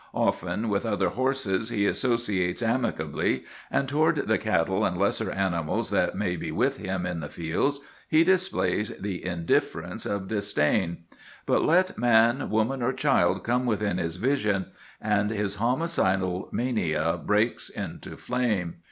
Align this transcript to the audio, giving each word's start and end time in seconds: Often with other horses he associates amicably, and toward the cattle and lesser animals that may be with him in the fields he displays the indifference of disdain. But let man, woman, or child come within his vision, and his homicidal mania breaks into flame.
Often 0.15 0.69
with 0.69 0.83
other 0.83 1.09
horses 1.09 1.69
he 1.69 1.85
associates 1.85 2.63
amicably, 2.63 3.43
and 3.69 3.87
toward 3.87 4.15
the 4.27 4.39
cattle 4.39 4.83
and 4.83 4.97
lesser 4.97 5.29
animals 5.29 5.91
that 5.91 6.15
may 6.15 6.35
be 6.35 6.51
with 6.51 6.77
him 6.77 7.05
in 7.05 7.19
the 7.19 7.29
fields 7.29 7.81
he 8.09 8.23
displays 8.23 8.89
the 8.99 9.23
indifference 9.23 10.07
of 10.07 10.27
disdain. 10.27 11.03
But 11.45 11.61
let 11.61 11.99
man, 11.99 12.49
woman, 12.49 12.81
or 12.81 12.93
child 12.93 13.43
come 13.43 13.67
within 13.67 13.99
his 13.99 14.15
vision, 14.15 14.71
and 14.99 15.29
his 15.29 15.57
homicidal 15.57 16.49
mania 16.51 17.19
breaks 17.23 17.69
into 17.69 18.17
flame. 18.17 18.77